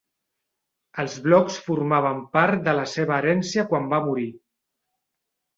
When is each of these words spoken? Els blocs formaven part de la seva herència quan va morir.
Els 1.03 1.17
blocs 1.25 1.59
formaven 1.67 2.23
part 2.37 2.65
de 2.69 2.75
la 2.81 2.87
seva 2.97 3.21
herència 3.21 3.69
quan 3.75 3.89
va 3.93 4.01
morir. 4.11 4.29